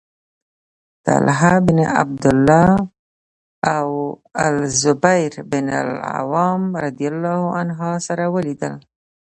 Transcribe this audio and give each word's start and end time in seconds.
طلحة 1.07 1.53
بن 1.67 1.79
عبد 1.95 2.25
الله 2.33 2.69
او 3.75 3.89
الزبير 4.47 5.31
بن 5.51 5.65
العوام 5.83 6.61
رضي 6.85 7.05
الله 7.11 7.39
عنهما 7.57 7.95
سره 8.07 8.25
ولیدل 8.35 8.73